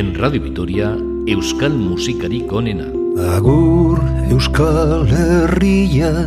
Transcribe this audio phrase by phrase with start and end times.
[0.00, 0.96] En Radio Vitoria,
[1.28, 2.86] Euskal Musikarik onena.
[3.36, 3.98] Agur
[4.32, 6.24] Euskal Herria,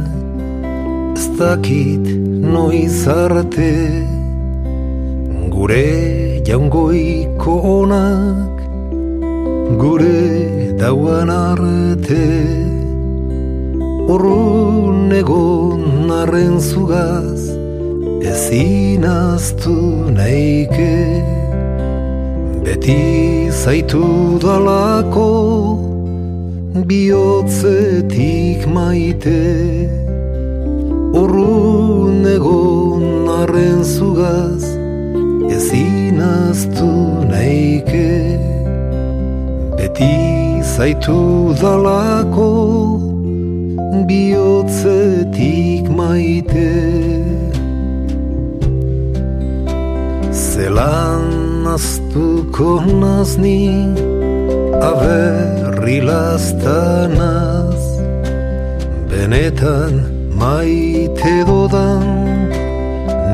[1.18, 2.06] ez dakit
[2.54, 3.72] noiz arte,
[5.50, 5.90] gure
[6.46, 8.62] jaungoiko onak,
[9.82, 10.22] gure
[10.78, 12.30] dauan arte,
[14.06, 17.50] urrun egon arren zugaz,
[18.22, 19.80] ezin aztu
[20.14, 21.33] nahike,
[22.64, 25.32] beti zaitu dalako,
[26.88, 29.44] bihotzetik maite,
[31.22, 33.04] urrun egon
[33.42, 34.64] arren zugaz,
[35.56, 36.92] ezin aztu
[37.32, 38.16] nahike,
[39.78, 40.16] beti
[40.76, 41.20] zaitu
[41.60, 42.52] dalako,
[44.08, 46.72] bihotzetik maite.
[50.32, 51.33] Zelan
[51.74, 52.72] aztuko
[53.02, 53.62] nazni,
[54.90, 57.82] aberri lastanaz,
[59.10, 59.94] benetan
[60.42, 62.06] maite dodan,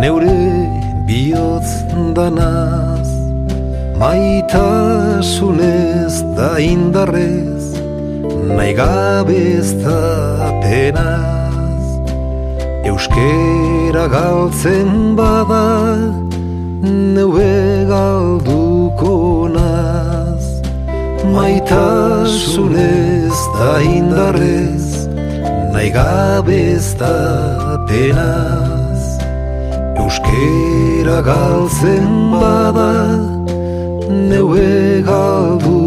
[0.02, 0.44] neure
[1.08, 1.72] bihotz
[2.16, 3.10] danaz,
[4.00, 5.56] maitasunez
[6.38, 7.66] da indarrez,
[8.56, 10.02] nahi gabe ez da
[10.64, 11.86] penaz.
[12.88, 15.67] Euskera galtzen bada,
[16.82, 20.46] neue galduko naz.
[21.34, 22.78] Maitasunez
[23.58, 25.08] da indarrez,
[25.74, 27.18] nahi gabe ez da
[27.88, 29.02] penaz.
[30.02, 32.94] Euskera galtzen bada,
[34.30, 35.79] neue galduko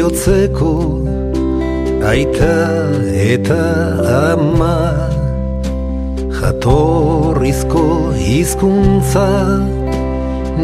[0.00, 0.72] bihotzeko
[2.10, 2.56] aita
[3.32, 3.64] eta
[4.32, 4.76] ama
[6.36, 7.84] jatorrizko
[8.16, 9.26] hizkuntza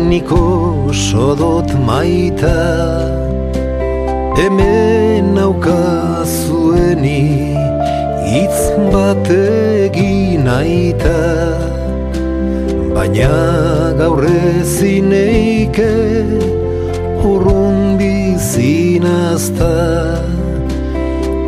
[0.09, 0.41] niko
[1.05, 2.57] sodot maita.
[4.39, 7.21] Hemen naukazueni
[8.33, 8.61] hitz
[8.93, 11.21] bat egin aita
[12.97, 13.37] baina
[14.01, 15.93] gaur ezineike
[17.33, 17.76] urrun
[18.37, 19.75] bizinazta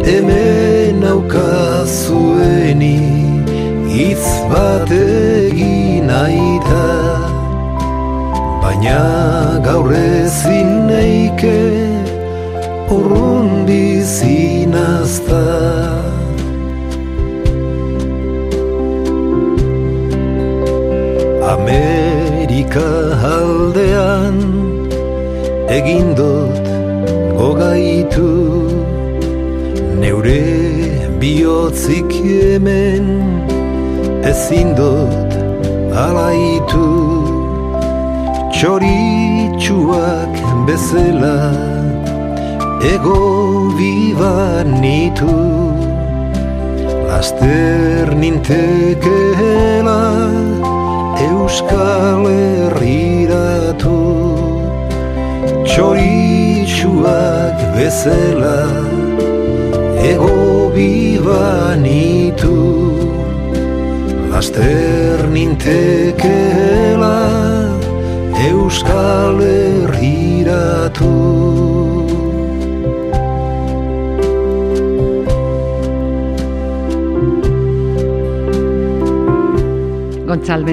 [0.07, 3.01] hemen aukazueni
[3.93, 6.87] hitz bat egin aita
[8.63, 9.03] baina
[9.67, 11.68] gaur ezin neike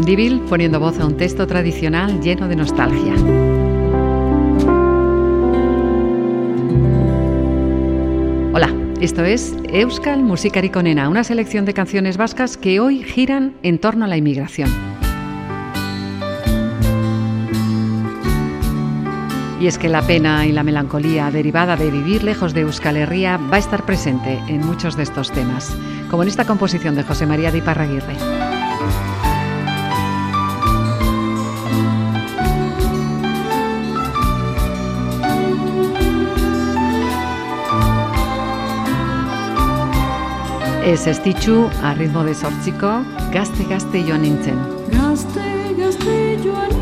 [0.05, 3.15] Mendívil poniendo voz a un texto tradicional lleno de nostalgia.
[8.53, 8.71] Hola,
[9.01, 14.05] esto es Euskal Musikarik Onena, una selección de canciones vascas que hoy giran en torno
[14.05, 14.69] a la inmigración.
[19.59, 23.37] Y es que la pena y la melancolía derivada de vivir lejos de Euskal Herria
[23.37, 25.75] va a estar presente en muchos de estos temas,
[26.11, 29.14] como en esta composición de José María de Iparraguirre.
[40.85, 42.91] Ez estitxu, a ritmo de sortziko,
[43.33, 44.61] gazte-gazte joan nintzen.
[44.93, 45.49] Gazte,
[45.81, 46.74] gazte joan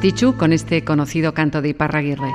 [0.00, 2.32] Estichu con este conocido canto de Iparraguirre.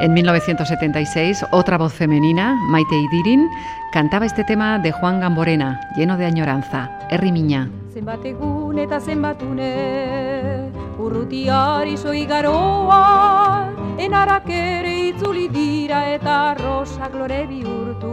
[0.00, 3.48] En 1976, otra voz femenina, Maite Idirin,
[3.92, 7.70] cantaba este tema de Juan Gamborena, lleno de añoranza, Erri Miña.
[7.94, 11.96] Zenbat egun eta zenbatune, urrutiari
[12.28, 18.12] garoa, enarak ere itzuli dira eta rosa glore bihurtu.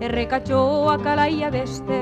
[0.00, 1.98] Errekatxoak alaia beste,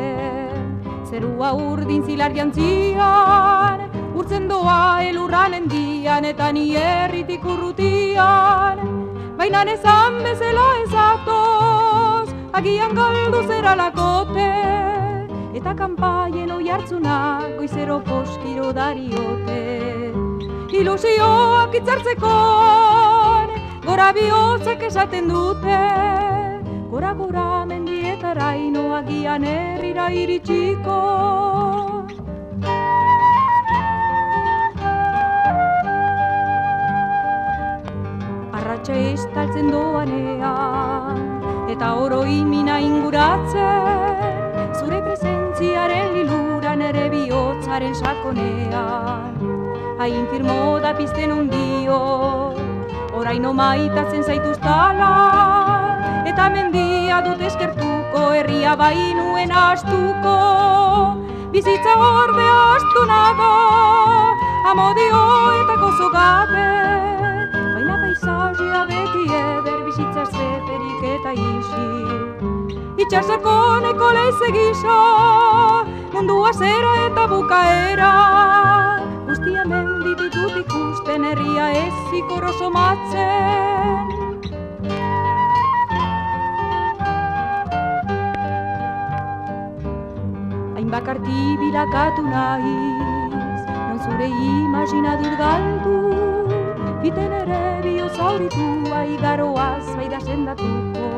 [1.08, 3.83] zerua urdin zilar jantzian,
[4.14, 8.82] urtzen doa elurran endian eta ni erritik urrutian.
[9.38, 14.50] Baina ezan bezala ezatoz, agian galdu zera lakote,
[15.58, 17.16] eta kanpaien oi hartzuna
[17.56, 19.62] goizero poskiro dariote.
[20.74, 22.36] Ilusioak itzartzeko,
[23.86, 25.80] gora bihotzak esaten dute,
[26.90, 31.93] gora gora mendietara inoagian herrira iritsiko.
[38.84, 41.16] Arratxa estaltzen doanean,
[41.72, 43.56] eta oroi mina inguratzen,
[44.76, 49.40] zure presentziaren liluran ere bihotzaren sakonean.
[49.96, 51.96] Hain firmo da pizten ondio,
[53.16, 55.10] oraino maitatzen zaituztala,
[56.28, 60.36] eta mendia dut eskertuko, herria bainuen astuko,
[61.56, 63.52] bizitza ordea astu nago,
[64.74, 65.24] amodio
[65.62, 66.83] eta gozo gabe,
[68.74, 71.86] paisazia beti eder bizitza zeterik eta isi.
[73.02, 74.98] Itxasako neko leize gisa,
[76.12, 78.12] mundua zera eta bukaera,
[79.26, 84.12] guztia mendititut ikusten herria ez ikoroso matzen.
[90.74, 95.83] Hain bilakatu nahiz, non zure imaginadur galdu,
[97.04, 101.08] biten ere biozauritua igaroaz baida sendatuko,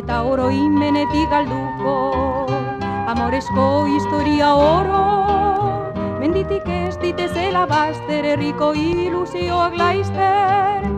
[0.00, 1.96] eta oro inmenetik galduko,
[3.12, 5.02] amoresko historia oro,
[6.22, 10.88] menditik ez ditezela bazter herriko ilusioak laizter,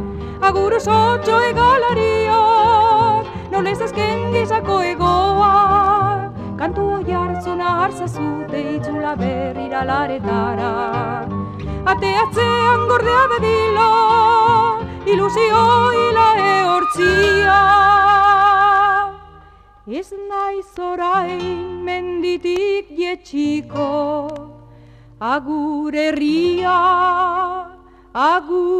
[0.52, 11.41] agur osotxo egalariak, non ez azken gizako egoak, kantu hoi hartzona hartzazute itzula berrira laretara.
[11.82, 13.86] Ateatzean gordea bedila,
[15.04, 15.62] ilusio
[15.96, 17.56] hila ehortzia.
[19.90, 23.88] Ez naiz orain menditik jetxiko,
[25.18, 26.78] agur herria,
[28.14, 28.72] agur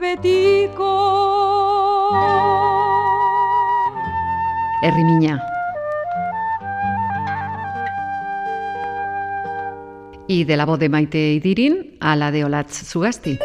[0.00, 0.94] betiko.
[4.80, 5.04] Erri
[10.28, 13.38] Y de la voz de Maite Idirin a la de Olatz Zugasti.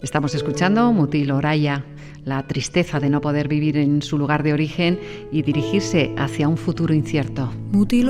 [0.00, 1.84] Estamos escuchando Mutil Oraya,
[2.24, 5.00] la tristeza de no poder vivir en su lugar de origen
[5.32, 7.52] y dirigirse hacia un futuro incierto.
[7.72, 8.08] Mutil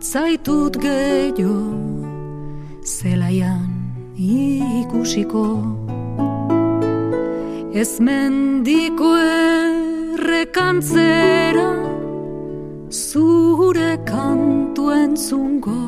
[0.00, 0.76] zaitut
[4.16, 5.76] ikusiko
[7.74, 9.16] Ez mendiko
[12.92, 15.80] zure kantu entzungo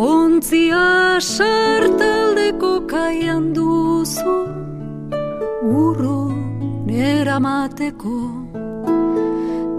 [0.00, 4.36] Ontzia sartaldeko kaian duzu
[5.60, 6.20] urro
[6.88, 8.16] eramateko.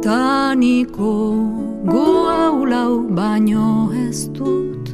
[0.05, 1.13] Taniko
[1.85, 4.93] goaulau baino ez dut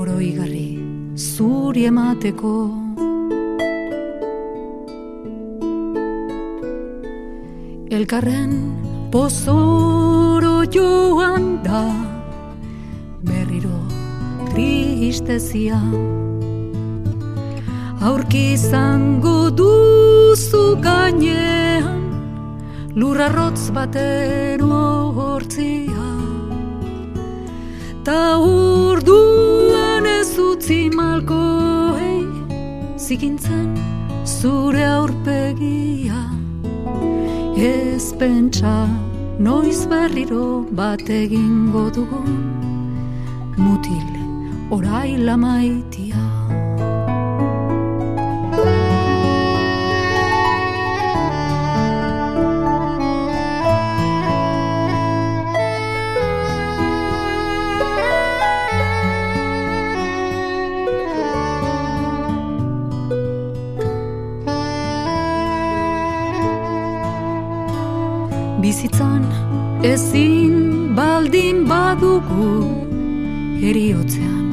[0.00, 0.70] oroigarri
[1.16, 2.54] zuri emateko.
[7.88, 8.52] Elkarren
[9.10, 11.84] pozoro joan da
[13.22, 13.78] berriro
[14.52, 15.80] tristezia
[18.00, 22.04] Aurki izango duzu gainean
[22.94, 26.08] lurrarrotz baten hortzia
[28.04, 32.24] Ta urduan ez utzi malkoei
[32.96, 33.72] zikintzen
[34.24, 36.37] zure aurpegia
[37.58, 38.86] Ez pentsa
[39.42, 42.38] noiz berriro bat egingo dugun
[43.58, 44.10] mutil
[44.70, 45.87] oraila maitia.
[73.68, 74.46] Eriotzean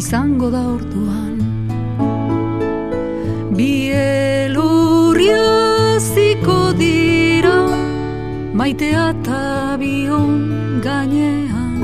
[0.00, 1.34] izango da orduan.
[3.58, 5.46] Bielurria
[5.98, 7.56] ziko dira
[8.60, 9.42] maitea eta
[9.80, 10.32] bion
[10.86, 11.80] gainean.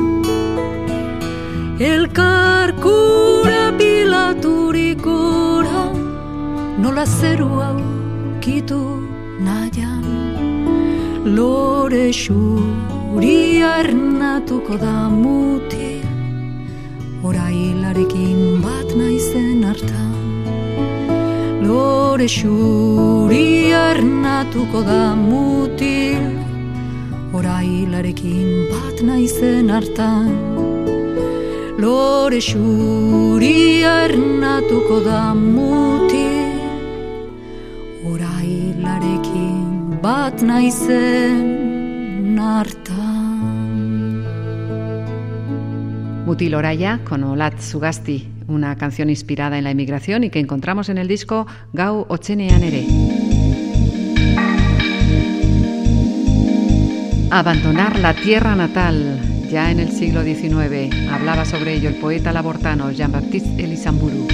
[1.90, 5.82] Elkar kura bilaturikora
[6.85, 7.78] nola zeru hau
[8.47, 8.80] kitu
[9.49, 10.06] nahian.
[11.37, 13.38] Lore xuri
[13.75, 15.88] arnatuko da mutil
[17.25, 20.14] orailarekin bat naizen hartan.
[21.66, 26.25] Lore xuri arnatuko da mutil.
[27.34, 30.30] Orailarekin bat naizen hartan.
[31.82, 36.54] Lore xuri arnatuko da mutil.
[38.12, 42.98] Orailarekin bat naizen hartan.
[46.28, 50.99] Mutil Oraya con Olat Sugasti, una canción inspirada en la inmigración y que encontramos en
[50.99, 52.85] el disco Gau Otzenean ere.
[57.30, 59.18] Abandonar la tierra natal,
[59.50, 60.94] ya en el siglo XIX.
[61.11, 64.28] Hablaba sobre ello el poeta labortano Jean-Baptiste Elisamburu.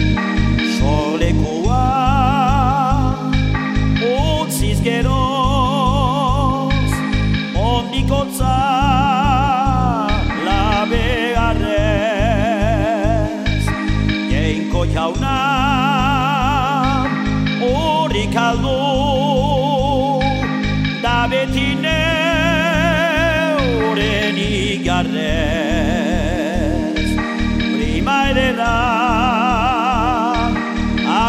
[0.80, 1.94] Solekoa
[4.42, 4.82] utziz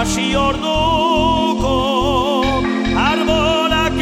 [0.06, 1.78] hasi orduko
[3.10, 3.98] arbolak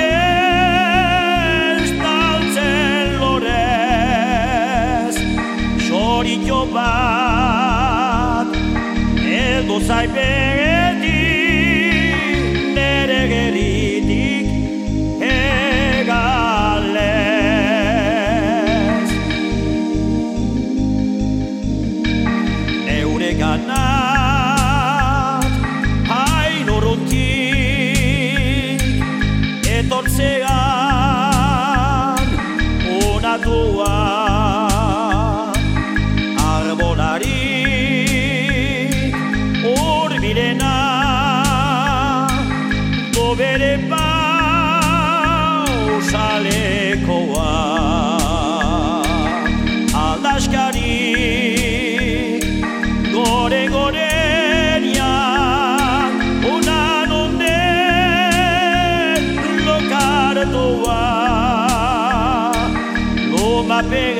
[1.79, 5.15] estaltzen lorez.
[5.87, 8.49] Xorito bat
[9.39, 10.52] eldu zaipeti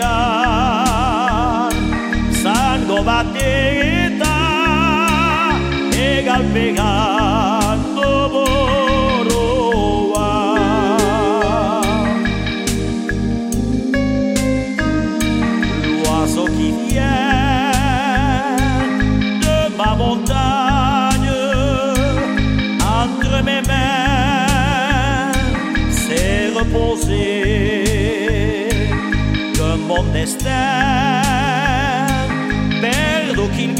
[0.03, 1.73] loma pegan
[2.43, 4.37] zango bateta
[5.95, 9.51] egal pegando boroa.
[16.03, 17.37] L'oiseau qui vient
[19.45, 21.31] de ma montagne
[23.01, 25.31] entre mes mains
[25.89, 27.52] s'est reposé
[30.03, 30.51] donde estén,
[32.81, 33.75] perdo quien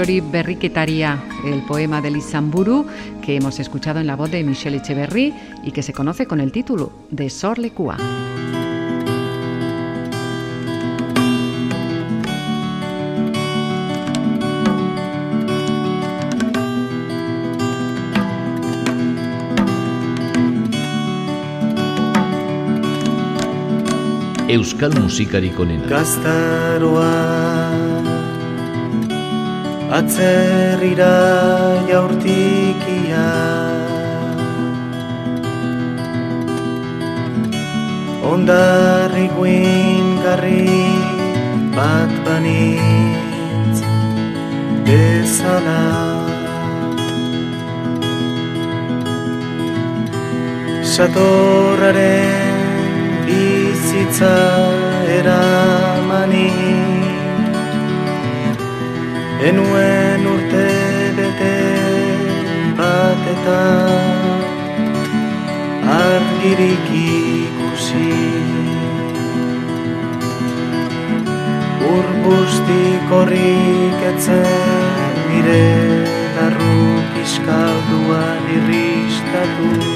[0.00, 2.86] Shori Berriketaria, el poema de Lisamburu
[3.20, 6.52] que hemos escuchado en la voz de Michelle Echeverry y que se conoce con el
[6.52, 7.98] título de Sorlekua.
[24.48, 25.86] Euskal musikarik onena.
[25.86, 27.79] Gaztaroa
[29.90, 31.14] Atzerrira
[31.88, 33.24] jaurtikia
[38.30, 40.76] Ondarri guin garri
[41.74, 43.82] bat banitz
[44.86, 45.82] bezala.
[50.94, 52.62] Satorraren
[53.26, 54.36] bizitza
[55.18, 56.46] eramani
[59.40, 60.66] Enuen urte
[61.16, 61.52] bete
[62.76, 63.60] bat eta
[65.94, 68.10] argirik ikusi.
[71.92, 75.64] Urbustik horrik etzen nire
[76.36, 79.89] larruk iskalduan irristatu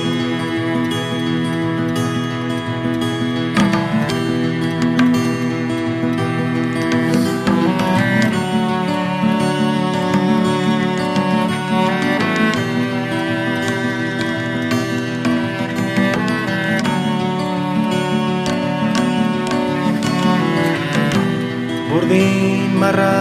[22.85, 23.17] Marra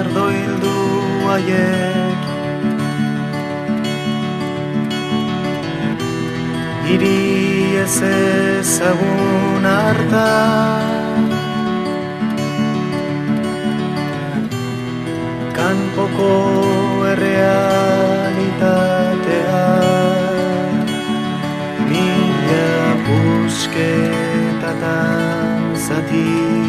[0.00, 0.78] erdoildu
[1.26, 2.22] haiek.
[6.94, 7.22] Iri
[7.84, 10.28] ez ezagun harta.
[15.58, 16.34] Kanpoko
[17.10, 19.66] errealitatea.
[21.90, 22.70] Mila
[23.10, 26.59] busketatan zatiturik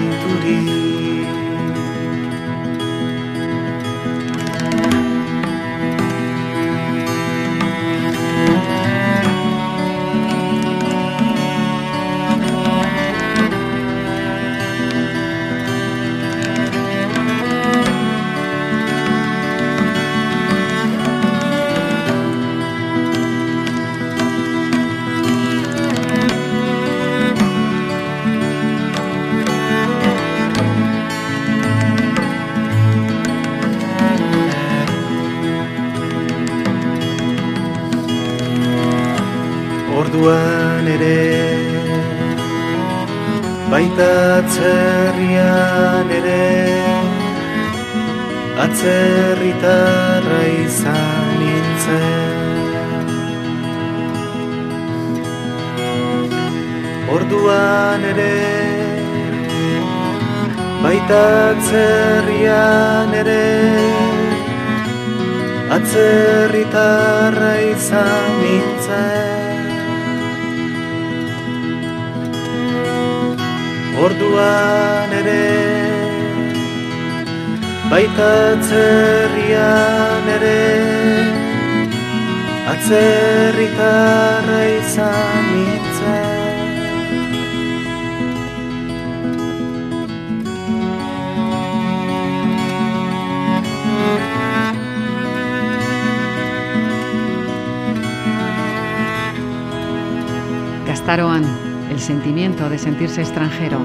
[103.17, 103.80] extranjero.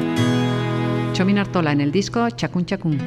[1.12, 3.00] Chomin Artola en el disco Chacún Chacún.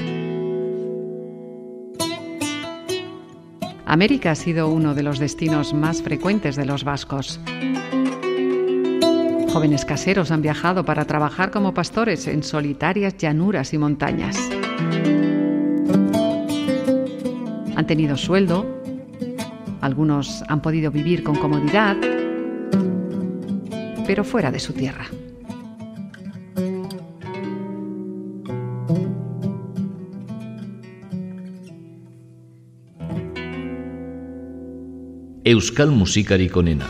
[3.85, 7.39] América ha sido uno de los destinos más frecuentes de los vascos.
[9.53, 14.37] Jóvenes caseros han viajado para trabajar como pastores en solitarias llanuras y montañas.
[17.75, 18.65] Han tenido sueldo,
[19.81, 21.95] algunos han podido vivir con comodidad,
[24.05, 25.05] pero fuera de su tierra.
[35.49, 36.85] Euskal musikarik onena.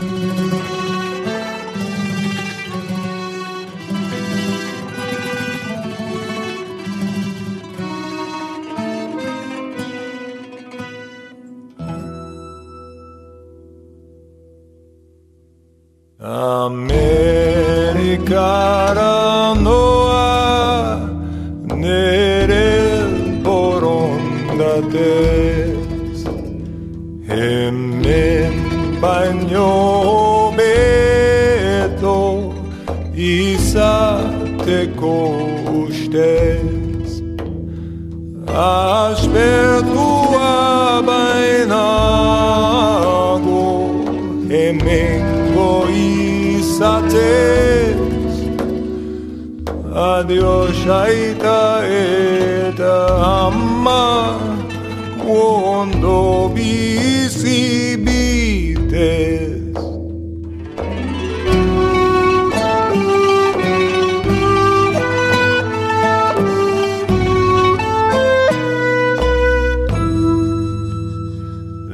[55.90, 59.74] Ondo bizi bitez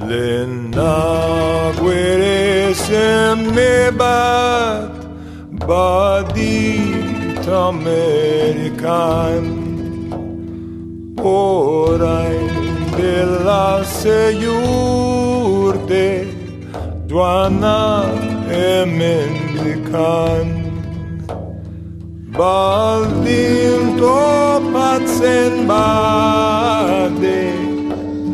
[0.08, 4.92] Lehenago ere seme bat
[5.66, 9.42] badit Amerikan
[14.06, 16.08] dela zei urte
[17.08, 17.80] Doana
[18.48, 20.46] hemen dikan
[22.38, 27.44] Baldin topatzen bade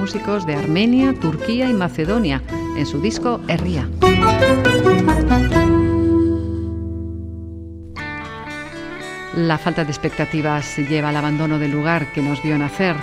[0.07, 2.41] músicos de Armenia, Turquía y Macedonia,
[2.77, 3.89] en su disco Herría.
[9.35, 12.95] La falta de expectativas lleva al abandono del lugar que nos vio nacer,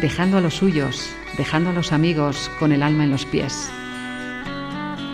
[0.00, 3.70] dejando a los suyos, dejando a los amigos con el alma en los pies.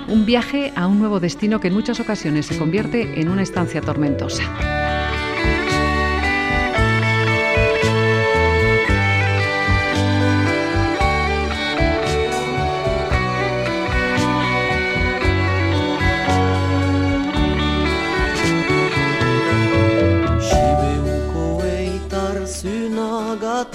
[0.08, 3.82] Un viaje a un nuevo destino que en muchas ocasiones se convierte en una estancia
[3.82, 4.79] tormentosa.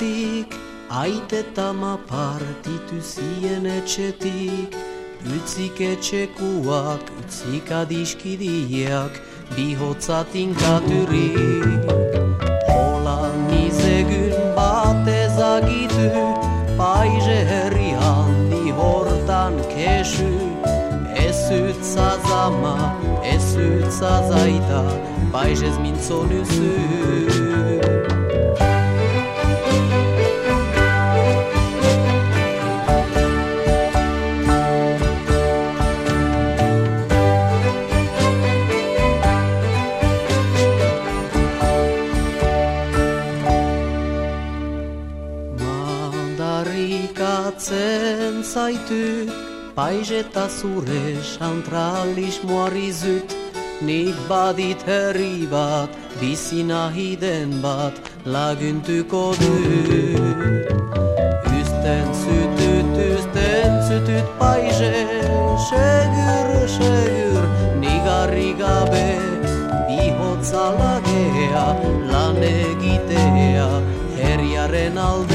[0.06, 0.54] Zynagatik
[0.90, 4.76] Aite tama partitu zien etxetik.
[5.36, 9.22] Utzik etxekuak, utzik adiskidiak
[9.58, 11.82] Bihotzatin katurik
[12.70, 16.06] Hola nizegun bat ezagitu
[16.78, 20.34] Paize herri handi hortan kesu.
[21.18, 24.84] Ez utza zama, ez utza zaita
[25.34, 26.74] Paizez mintzonuzu
[27.46, 28.25] Mandarikatzen
[48.66, 49.30] zaitu
[49.76, 53.36] Paizeta zure santralismo arrizut
[53.88, 57.94] Nik badit herri bat Bizina hiden bat
[58.26, 59.54] Laguntuko du
[61.60, 64.82] Usten zutut, usten zutut Paiz
[65.70, 67.46] segur, segur
[67.84, 69.08] Nigarri gabe
[69.92, 71.68] Bihotza lagea
[72.10, 73.70] Lan egitea
[74.18, 75.35] Herriaren alde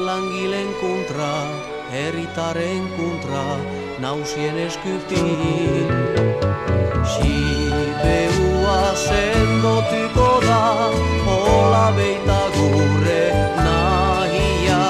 [0.00, 1.32] langileen kontra,
[1.90, 3.44] herritaren kontra,
[3.98, 5.90] nausien eskutin.
[7.12, 10.62] Sibeua sendotuko da,
[11.26, 14.80] hola beita gure nahia.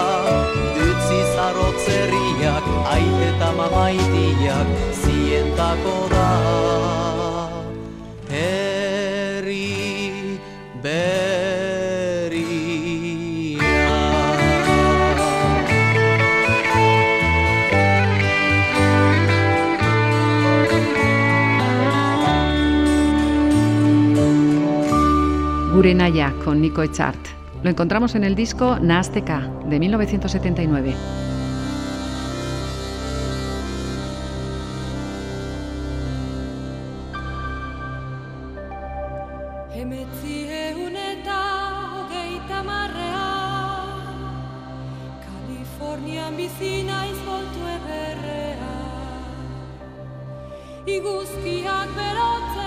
[0.77, 7.08] Dutzi zarotzerriak, aite eta mamaitiak, zientako da.
[25.89, 27.19] Gorenaya con Nico Echart.
[27.63, 30.95] Lo encontramos en el disco Naasteka de 1979.
[50.87, 52.58] Iguzkiak berotza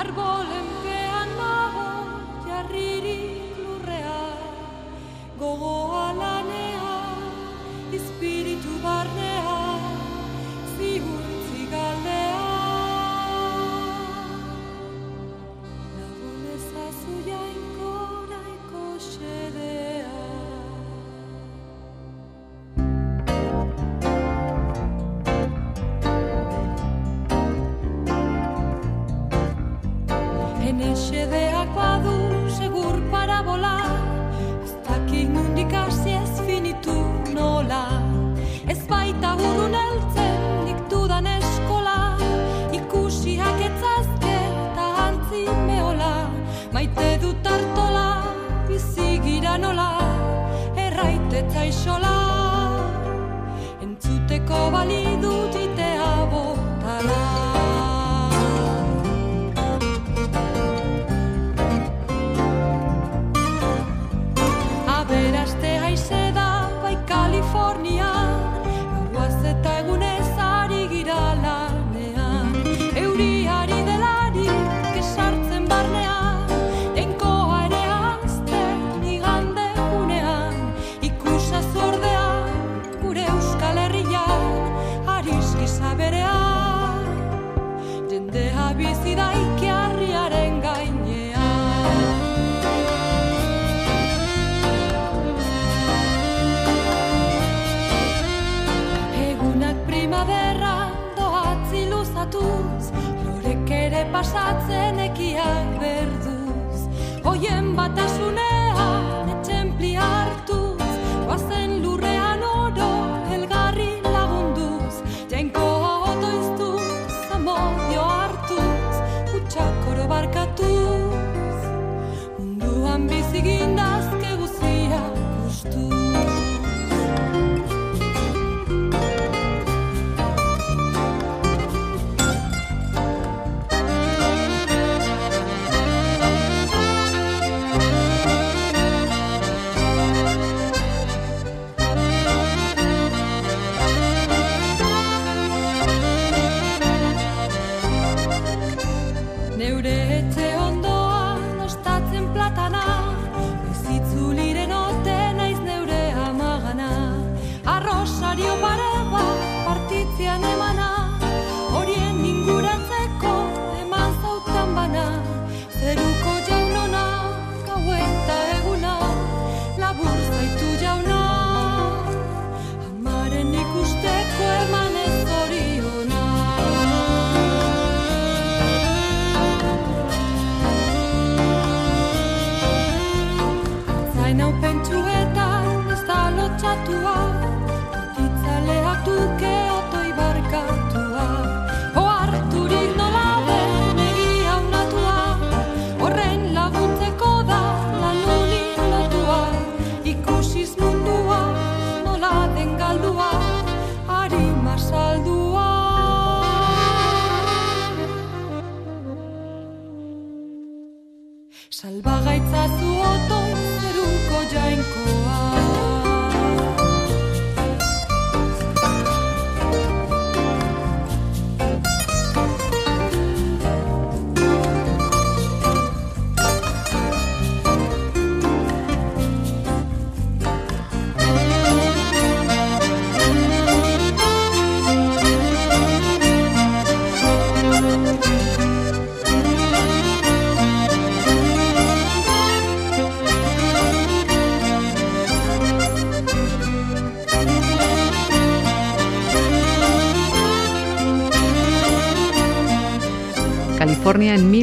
[0.00, 1.86] arbolenpean dago
[2.46, 4.20] jarririk lurrea
[5.42, 5.87] gogo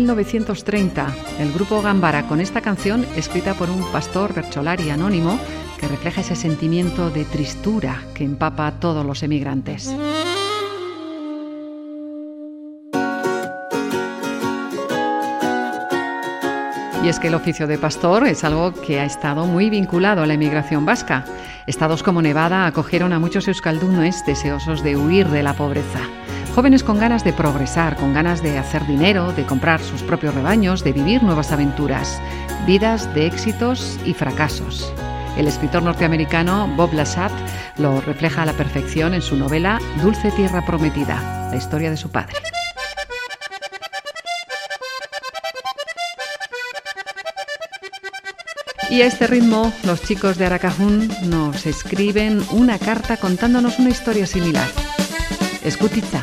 [0.06, 1.16] 1930.
[1.40, 5.40] El grupo Gambara con esta canción, escrita por un pastor bercholari anónimo,
[5.80, 9.94] que refleja ese sentimiento de tristura que empapa a todos los emigrantes.
[17.06, 20.26] Y es que el oficio de pastor es algo que ha estado muy vinculado a
[20.26, 21.24] la emigración vasca.
[21.68, 26.00] Estados como Nevada acogieron a muchos euskaldunes deseosos de huir de la pobreza.
[26.56, 30.84] Jóvenes con ganas de progresar, con ganas de hacer dinero, de comprar sus propios rebaños,
[30.84, 32.20] de vivir nuevas aventuras.
[32.66, 34.92] Vidas de éxitos y fracasos.
[35.38, 37.32] El escritor norteamericano Bob Lasat
[37.78, 42.10] lo refleja a la perfección en su novela Dulce Tierra Prometida, la historia de su
[42.10, 42.34] padre.
[48.96, 54.26] Y a este ritmo, los chicos de Aracajún nos escriben una carta contándonos una historia
[54.26, 54.70] similar.
[55.66, 56.22] Escutitza.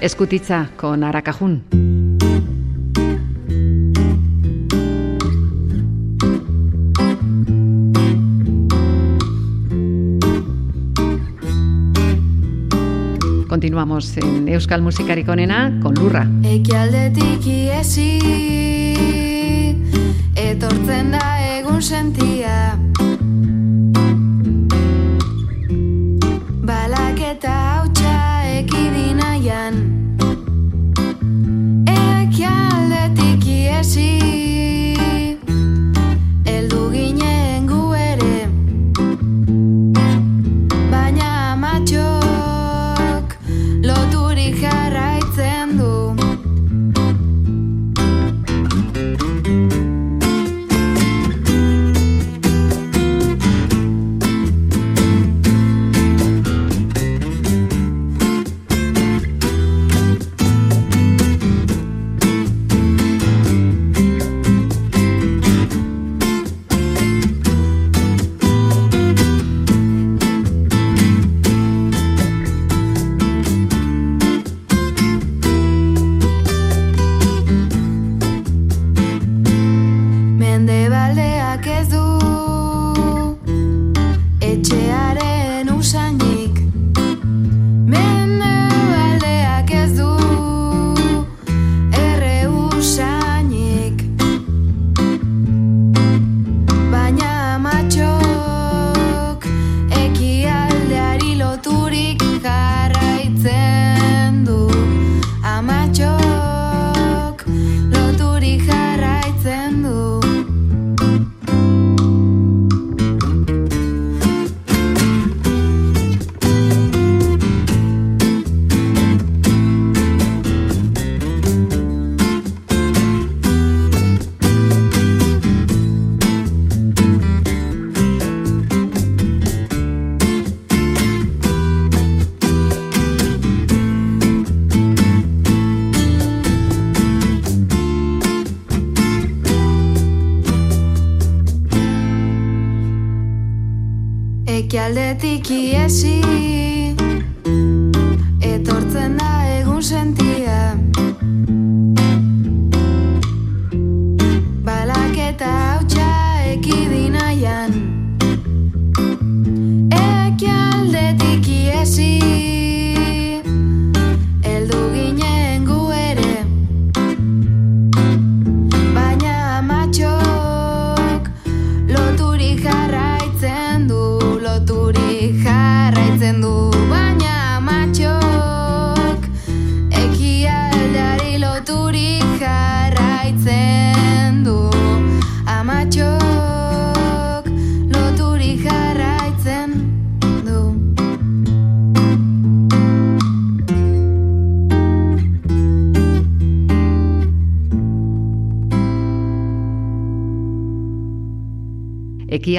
[0.00, 1.62] Escutitza con Aracajún.
[13.46, 16.26] Continuamos en Euskal Musikarik onena con Lurra.
[16.44, 18.16] Ekialdetik iesi
[20.34, 22.79] Etortzen da egun sentia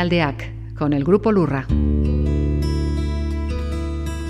[0.02, 1.68] Equialdeac, con el grupo Lurra.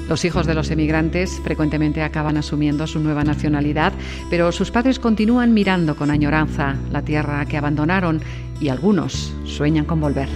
[0.09, 3.93] Los hijos de los emigrantes frecuentemente acaban asumiendo su nueva nacionalidad,
[4.29, 8.21] pero sus padres continúan mirando con añoranza la tierra que abandonaron
[8.59, 10.27] y algunos sueñan con volver.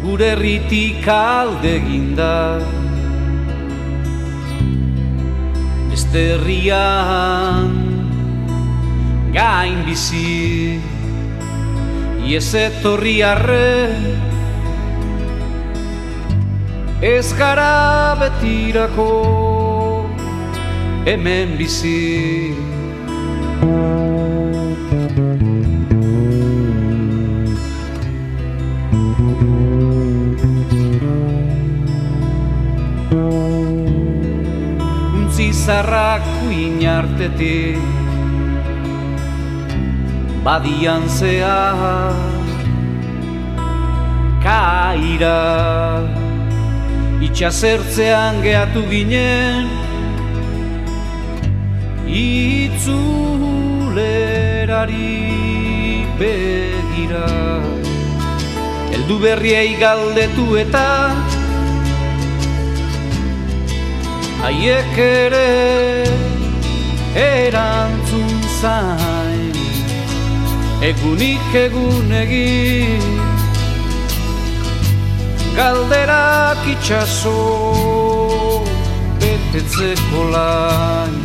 [17.02, 20.08] Ez gara betirako
[21.06, 22.56] hemen bizi.
[35.16, 37.84] Untzi zarrak kuin artetik
[40.44, 41.76] Badian zea
[44.40, 45.44] Kaira
[47.36, 49.68] Itxasertzean gehatu ginen.
[52.08, 52.96] Itzulerari
[56.16, 57.28] begira
[58.96, 61.12] Eldu berriei galdetu eta
[64.40, 65.52] Haiek ere
[67.20, 68.32] erantzun
[68.62, 69.60] zain.
[70.88, 73.35] Egunik egun egin
[75.56, 77.32] Galderak itxaso
[79.22, 81.16] betetzeko lain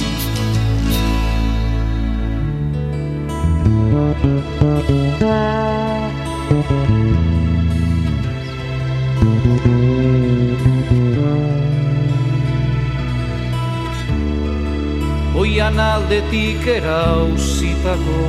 [15.41, 18.21] Oian aldetik erauzitako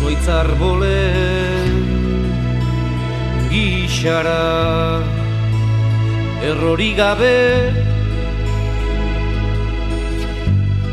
[0.00, 1.51] Zuaitzar bolen
[3.92, 5.04] itxara
[6.42, 7.72] Errori gabe.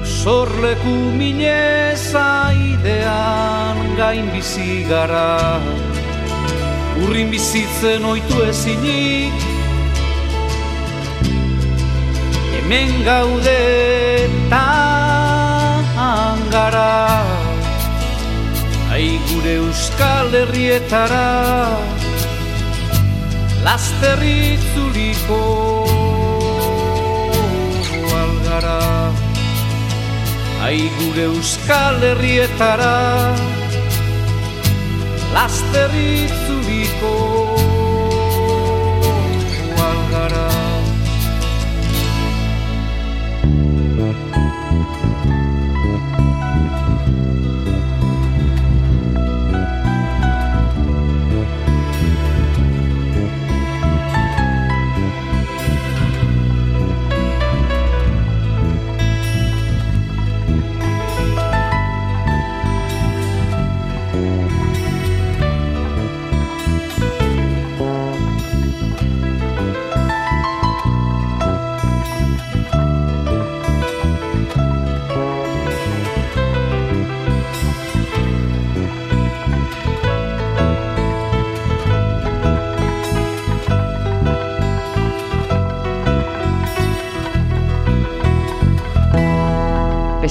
[0.03, 5.59] Zorleku mineza idean gain bizi gara.
[7.01, 9.47] Urrin bizitzen oitu ezinik.
[12.53, 13.61] Hemen gaude
[16.51, 17.23] gara.
[18.91, 21.27] Ai gure euskal herrietara
[23.63, 25.39] Lasterritzuliko
[28.21, 29.11] algara
[30.63, 32.95] Ai gure euskal herrietara
[35.33, 37.38] Lasterritzuliko algara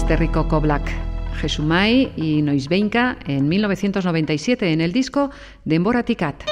[0.09, 0.90] Pesterrico Koblak
[1.38, 5.30] Jesumai y Noisbeinka en 1997 en el disco
[5.66, 6.44] Demboraticat.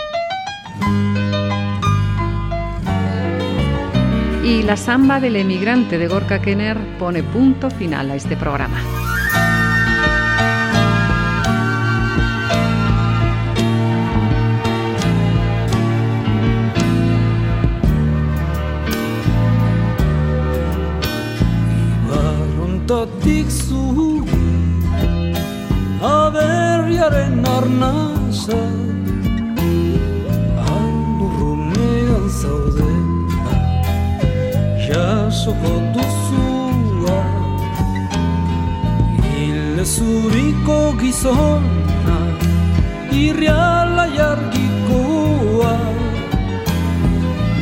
[4.44, 9.05] Y la samba del emigrante de Gorka Kenner pone punto final a este programa.
[22.86, 24.22] Ibarrontatik zu
[26.00, 28.62] Aberriaren arnasa
[30.70, 32.92] Andurrunean zaude
[34.86, 37.18] Jasoko duzua.
[39.34, 42.18] Hile zuriko gizona
[43.10, 45.74] Irriala jargikoa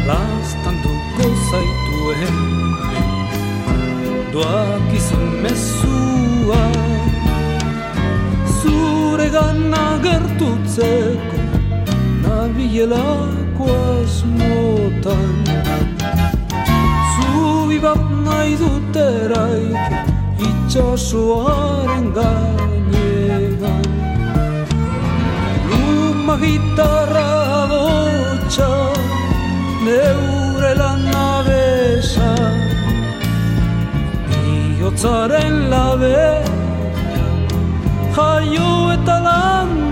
[0.05, 2.54] Lastantuko zaituen
[4.35, 6.66] Doak izan mezua
[8.59, 11.39] Zure gana gertutzeko
[12.24, 13.68] Nabielako
[14.03, 15.37] asmotan.
[17.14, 20.03] Zubi bat nahi dut eraiki
[20.49, 23.87] Itxasoaren gainean.
[25.70, 27.30] Luma gitarra
[27.70, 28.72] botxa
[29.87, 32.54] Neure lan abesa
[34.95, 36.18] Iotzaren labe
[38.14, 39.84] Jaio eta landua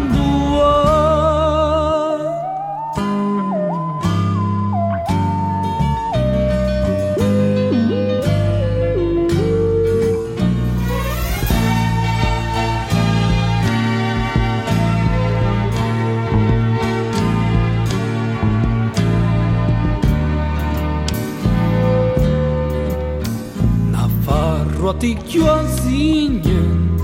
[25.03, 26.95] Nafarroatik joan zinen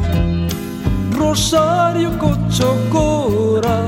[1.18, 3.78] Rosarioko txokora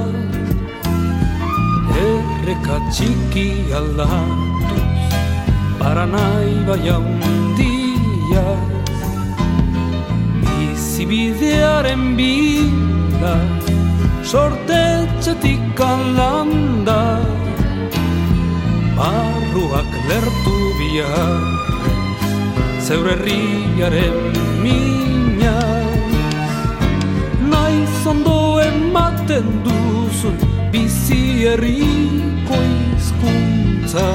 [1.95, 5.15] Erreka txiki aldatuz
[5.79, 8.59] Paranai bai handiaz
[10.43, 13.37] Bizibidearen bila
[14.27, 17.01] Sortetxetik alanda
[18.99, 21.60] Barruak lertu bihar
[22.81, 24.15] zeure herriaren
[24.63, 25.57] mina.
[27.51, 30.33] Naiz ondo ematen duzu
[30.73, 32.61] bizi herriko
[32.97, 34.07] izkuntza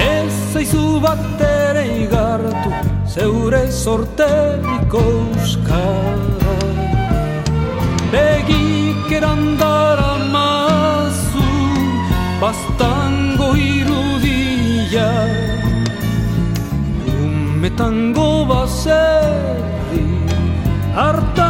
[0.00, 2.70] Ez zaizu bat ere igartu
[3.14, 6.56] zeure sorteriko euskara.
[8.12, 11.48] Begik erandara mazu
[12.40, 12.89] bastango
[17.60, 20.04] Metango baserri
[20.96, 21.49] hartako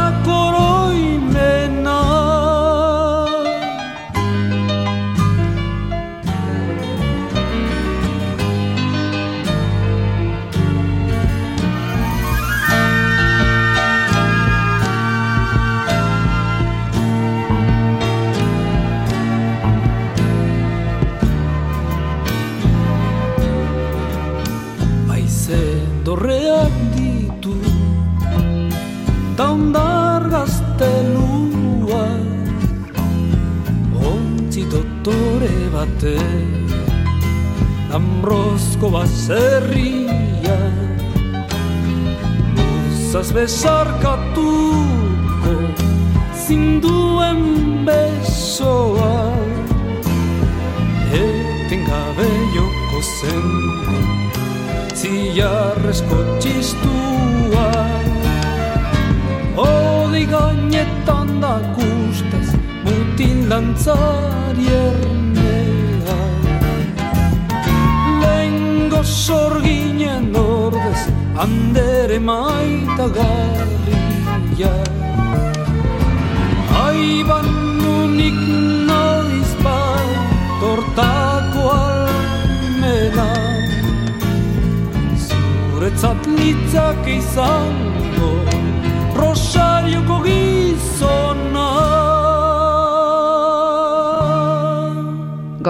[35.71, 36.19] bate
[37.91, 40.59] Ambrozko baserria.
[42.55, 44.43] Luzaz besarkatuko
[46.35, 49.35] Zinduen besoa.
[51.11, 53.47] Eten gabe joko zen
[54.95, 57.69] Ziarrezko txistua.
[59.55, 62.30] Odi gainetan da kustez Mutil
[63.51, 66.19] dantzari ernea.
[68.23, 71.01] Lengo sorginen ordez
[71.35, 74.73] Andere maita garria.
[76.87, 77.49] Aiban
[77.95, 78.39] unik
[78.87, 80.15] noiz bat
[80.61, 83.31] Tortako almena.
[85.27, 88.31] Zuretzat litzak izango
[89.19, 92.00] Rosarioko gizona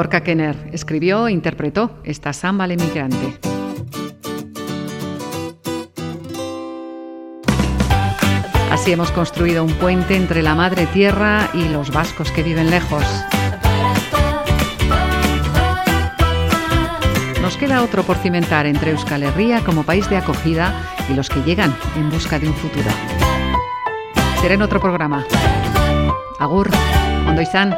[0.02, 3.38] Gorka Kenner escribió e interpretó esta samba al emigrante.
[8.72, 13.04] Así hemos construido un puente entre la madre tierra y los vascos que viven lejos.
[17.43, 20.74] Nos queda otro por cimentar entre Euskal Herria como país de acogida
[21.12, 22.89] y los que llegan en busca de un futuro.
[24.41, 25.24] Será en otro programa.
[26.39, 26.72] Agur,
[27.28, 27.78] ondo izan.